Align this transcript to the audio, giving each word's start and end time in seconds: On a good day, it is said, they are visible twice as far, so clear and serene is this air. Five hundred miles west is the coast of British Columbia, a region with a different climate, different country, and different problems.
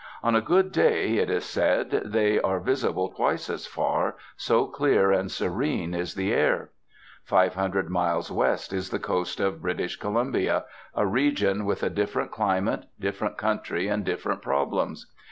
On 0.23 0.33
a 0.33 0.41
good 0.41 0.71
day, 0.71 1.17
it 1.19 1.29
is 1.29 1.45
said, 1.45 1.91
they 2.05 2.41
are 2.41 2.59
visible 2.59 3.09
twice 3.09 3.51
as 3.51 3.67
far, 3.67 4.15
so 4.35 4.65
clear 4.65 5.11
and 5.11 5.29
serene 5.31 5.93
is 5.93 6.15
this 6.15 6.31
air. 6.33 6.71
Five 7.23 7.53
hundred 7.53 7.87
miles 7.91 8.31
west 8.31 8.73
is 8.73 8.89
the 8.89 8.97
coast 8.97 9.39
of 9.39 9.61
British 9.61 9.97
Columbia, 9.97 10.65
a 10.95 11.05
region 11.05 11.65
with 11.65 11.83
a 11.83 11.89
different 11.91 12.31
climate, 12.31 12.85
different 12.99 13.37
country, 13.37 13.87
and 13.89 14.03
different 14.03 14.41
problems. 14.41 15.05